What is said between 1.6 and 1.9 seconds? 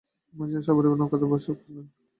করে।